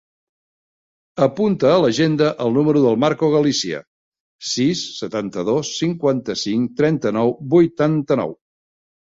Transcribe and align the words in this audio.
Apunta 1.25 1.67
a 1.73 1.81
l'agenda 1.83 2.29
el 2.45 2.55
número 2.55 2.81
del 2.85 2.97
Marco 3.03 3.29
Galicia: 3.35 3.83
sis, 4.53 4.83
setanta-dos, 5.03 5.75
cinquanta-cinc, 5.83 6.75
trenta-nou, 6.83 7.33
vuitanta-nou. 7.55 8.37